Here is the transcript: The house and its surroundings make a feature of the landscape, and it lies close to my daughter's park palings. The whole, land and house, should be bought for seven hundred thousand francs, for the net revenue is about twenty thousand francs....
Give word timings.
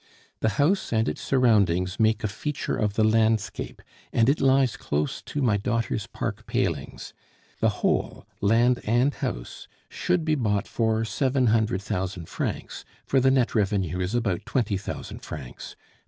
The 0.39 0.57
house 0.57 0.91
and 0.91 1.07
its 1.07 1.21
surroundings 1.21 1.99
make 1.99 2.23
a 2.23 2.27
feature 2.27 2.75
of 2.75 2.95
the 2.95 3.03
landscape, 3.03 3.83
and 4.11 4.29
it 4.29 4.41
lies 4.41 4.75
close 4.75 5.21
to 5.21 5.43
my 5.43 5.57
daughter's 5.57 6.07
park 6.07 6.47
palings. 6.47 7.13
The 7.59 7.69
whole, 7.85 8.25
land 8.41 8.81
and 8.83 9.13
house, 9.13 9.67
should 9.89 10.25
be 10.25 10.33
bought 10.33 10.67
for 10.67 11.05
seven 11.05 11.45
hundred 11.53 11.83
thousand 11.83 12.29
francs, 12.29 12.83
for 13.05 13.19
the 13.19 13.29
net 13.29 13.53
revenue 13.53 13.99
is 13.99 14.15
about 14.15 14.43
twenty 14.47 14.75
thousand 14.75 15.19
francs.... 15.21 15.75